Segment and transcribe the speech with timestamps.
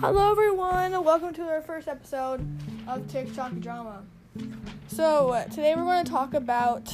[0.00, 2.46] Hello, everyone, welcome to our first episode
[2.88, 4.02] of TikTok Drama.
[4.88, 6.92] So, uh, today we're going to talk about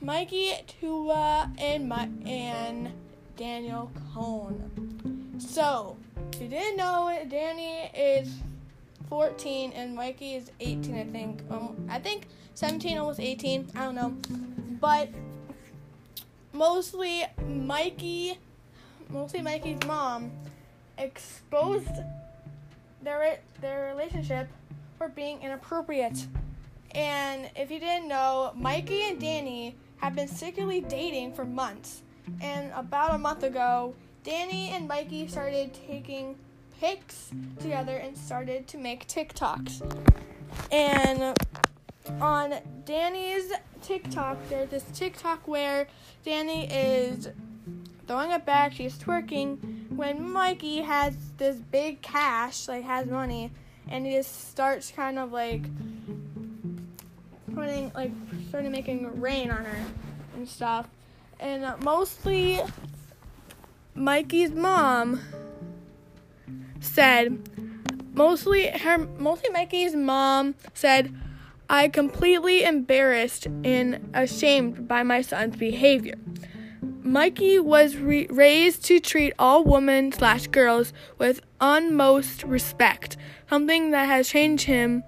[0.00, 2.92] Mikey Tua and my and
[3.36, 5.34] Daniel Cohn.
[5.38, 5.96] So,
[6.32, 8.34] if you didn't know it, Danny is
[9.08, 11.42] 14 and Mikey is 18, I think.
[11.50, 13.70] Um, I think 17, almost 18.
[13.76, 14.16] I don't know,
[14.80, 15.08] but
[16.52, 18.38] mostly Mikey
[19.14, 20.30] mostly Mikey's mom,
[20.98, 21.88] exposed
[23.02, 24.48] their their relationship
[24.98, 26.26] for being inappropriate.
[26.90, 32.02] And if you didn't know, Mikey and Danny have been secretly dating for months.
[32.40, 36.36] And about a month ago, Danny and Mikey started taking
[36.80, 39.82] pics together and started to make TikToks.
[40.70, 41.36] And
[42.20, 43.52] on Danny's
[43.82, 45.88] TikTok, there's this TikTok where
[46.24, 47.28] Danny is
[48.06, 48.72] throwing it back.
[48.72, 53.50] She's twerking when Mikey has this big cash, like has money,
[53.88, 55.62] and he just starts kind of like
[57.54, 58.10] putting like
[58.48, 59.84] starting making rain on her
[60.34, 60.88] and stuff.
[61.40, 62.60] And mostly
[63.94, 65.20] Mikey's mom
[66.80, 67.48] said
[68.12, 71.14] mostly her mostly Mikey's mom said
[71.68, 76.16] I completely embarrassed and ashamed by my son's behavior.
[77.06, 83.18] Mikey was re- raised to treat all women slash girls with utmost respect,
[83.50, 85.04] something that has changed him,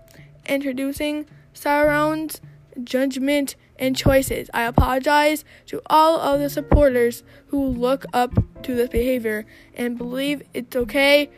[0.47, 2.43] introducing surrounds,
[2.85, 4.51] judgment, and choices.
[4.53, 10.43] I apologize to all of the supporters who look up to this behavior and believe
[10.53, 11.31] it's okay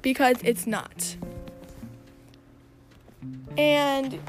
[0.00, 1.16] because it's not.
[3.58, 4.20] And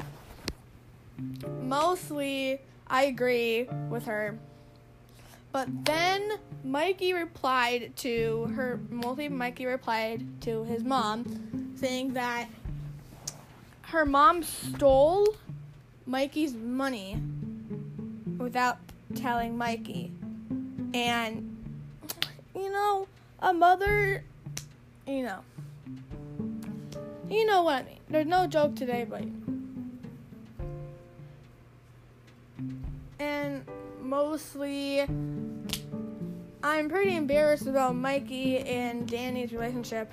[1.62, 4.36] mostly, I agree with her
[5.56, 6.32] but then
[6.64, 12.48] Mikey replied to her, mostly Mikey replied to his mom, saying that
[13.80, 15.34] her mom stole
[16.04, 17.18] Mikey's money
[18.36, 18.76] without
[19.14, 20.12] telling Mikey.
[20.92, 21.56] And,
[22.54, 23.08] you know,
[23.40, 24.22] a mother,
[25.06, 25.40] you know,
[27.30, 28.00] you know what I mean.
[28.10, 29.24] There's no joke today, but.
[33.18, 33.64] And
[34.06, 35.04] mostly
[36.62, 40.10] I'm pretty embarrassed about Mikey and Danny's relationship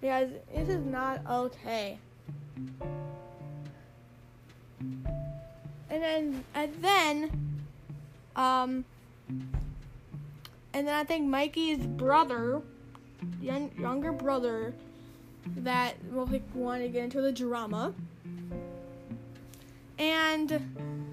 [0.00, 1.98] because this is not okay.
[5.90, 7.30] And then and then
[8.36, 8.84] um
[10.74, 12.62] and then I think Mikey's brother,
[13.40, 14.72] young, younger brother,
[15.58, 17.92] that will like want to get into the drama.
[19.98, 21.11] And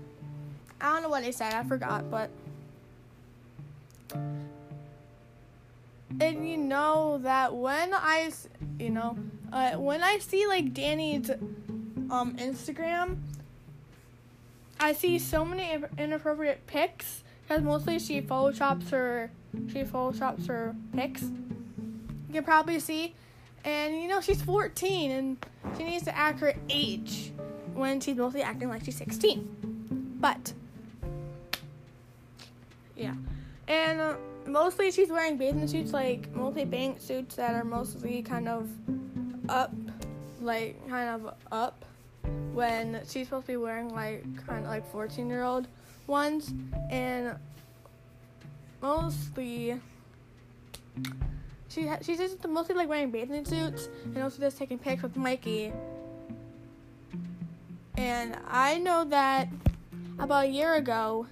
[0.81, 1.53] I don't know what they said.
[1.53, 2.29] I forgot, but
[6.19, 8.31] and you know that when I,
[8.79, 9.17] you know,
[9.53, 11.29] uh, when I see like Danny's
[12.09, 13.17] um Instagram,
[14.79, 19.31] I see so many inappropriate pics because mostly she photoshops her
[19.67, 21.23] she photoshops her pics.
[21.23, 23.15] You can probably see,
[23.63, 25.45] and you know she's 14 and
[25.77, 27.31] she needs to act her age
[27.73, 30.17] when she's mostly acting like she's 16.
[30.19, 30.53] But
[33.99, 38.69] And uh, mostly she's wearing bathing suits, like multi-bank suits that are mostly kind of
[39.49, 39.73] up,
[40.41, 41.83] like kind of up,
[42.53, 45.67] when she's supposed to be wearing like kind of like 14 year old
[46.07, 46.53] ones.
[46.89, 47.35] And
[48.81, 49.79] mostly
[51.67, 55.17] she ha- she's just mostly like wearing bathing suits and also just taking pics with
[55.17, 55.73] Mikey.
[57.97, 59.49] And I know that
[60.17, 61.27] about a year ago,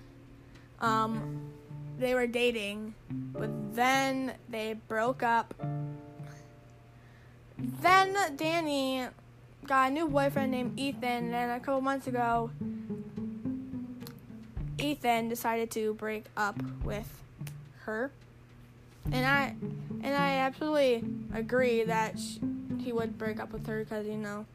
[0.82, 1.37] um,
[2.00, 5.54] they were dating, but then they broke up.
[7.58, 9.08] Then Danny
[9.66, 12.52] got a new boyfriend named Ethan, and a couple months ago,
[14.78, 17.10] Ethan decided to break up with
[17.82, 18.12] her.
[19.12, 19.56] And I
[20.04, 22.40] and I absolutely agree that she,
[22.80, 24.46] he would break up with her because you know.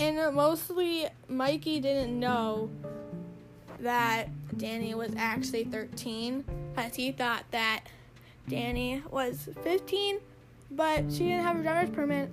[0.00, 2.70] And mostly Mikey didn't know
[3.80, 6.44] that Danny was actually 13
[6.74, 7.84] because he thought that
[8.48, 10.18] Danny was 15,
[10.70, 12.30] but she didn't have a driver's permit.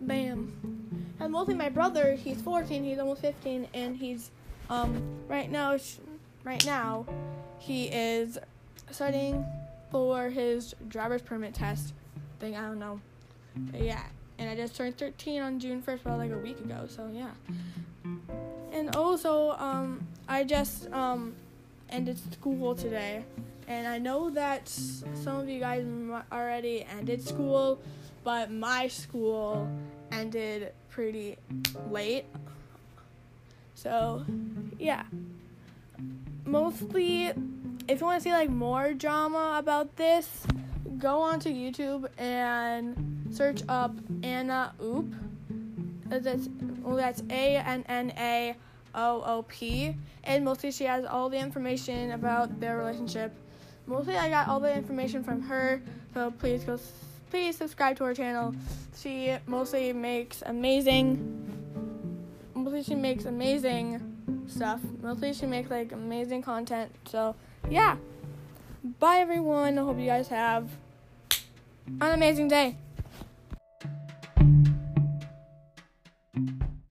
[0.00, 1.06] Bam.
[1.20, 4.30] And mostly my brother, he's 14, he's almost 15, and he's
[4.70, 5.78] um right now
[6.44, 7.06] right now
[7.58, 8.38] he is
[8.90, 9.44] studying
[9.90, 11.94] for his driver's permit test
[12.38, 12.56] thing.
[12.56, 13.00] I don't know.
[13.56, 14.04] But yeah,
[14.38, 16.86] and I just turned 13 on June 1st, about like a week ago.
[16.88, 17.30] So yeah.
[18.72, 21.34] And also, um, I just um
[21.90, 23.24] ended school today
[23.68, 25.84] And I know that some of you guys
[26.32, 27.78] already ended school,
[28.24, 29.68] but my school
[30.10, 31.36] ended pretty
[31.90, 32.24] late.
[33.74, 34.24] So,
[34.78, 35.04] yeah.
[36.46, 37.26] Mostly,
[37.88, 40.46] if you want to see like more drama about this,
[40.98, 45.14] go onto YouTube and search up Anna Oop.
[46.06, 46.48] That's
[46.82, 48.56] well, that's A N N A
[48.94, 53.32] O O P, and mostly she has all the information about their relationship.
[53.86, 55.80] Mostly, I got all the information from her,
[56.14, 56.78] so please go,
[57.30, 58.54] please subscribe to her channel.
[58.96, 61.44] She mostly makes amazing.
[62.54, 64.80] Mostly, she makes amazing stuff.
[65.02, 66.90] Mostly, she makes like amazing content.
[67.06, 67.34] So,
[67.70, 67.96] yeah.
[68.98, 69.78] Bye, everyone.
[69.78, 70.68] I hope you guys have
[72.00, 72.76] an amazing day.